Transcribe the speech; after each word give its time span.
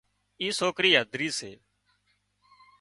اي 0.41 0.47
سوڪرِي 0.59 0.91
هڌري 1.01 1.29
سي 1.37 1.51